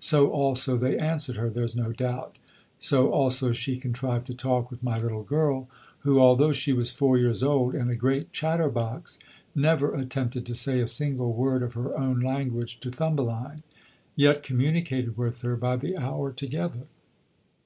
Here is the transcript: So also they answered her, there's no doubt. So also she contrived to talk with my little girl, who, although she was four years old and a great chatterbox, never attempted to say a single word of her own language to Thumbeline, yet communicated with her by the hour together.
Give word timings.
So 0.00 0.30
also 0.30 0.78
they 0.78 0.96
answered 0.96 1.36
her, 1.36 1.50
there's 1.50 1.76
no 1.76 1.92
doubt. 1.92 2.38
So 2.78 3.10
also 3.10 3.52
she 3.52 3.76
contrived 3.76 4.26
to 4.28 4.34
talk 4.34 4.70
with 4.70 4.82
my 4.82 4.98
little 4.98 5.22
girl, 5.24 5.68
who, 5.98 6.18
although 6.18 6.52
she 6.54 6.72
was 6.72 6.90
four 6.90 7.18
years 7.18 7.42
old 7.42 7.74
and 7.74 7.90
a 7.90 7.94
great 7.94 8.32
chatterbox, 8.32 9.18
never 9.54 9.94
attempted 9.94 10.46
to 10.46 10.54
say 10.54 10.78
a 10.80 10.86
single 10.86 11.34
word 11.34 11.62
of 11.62 11.74
her 11.74 11.98
own 11.98 12.20
language 12.20 12.80
to 12.80 12.90
Thumbeline, 12.90 13.62
yet 14.16 14.42
communicated 14.42 15.18
with 15.18 15.42
her 15.42 15.54
by 15.54 15.76
the 15.76 15.98
hour 15.98 16.32
together. 16.32 16.86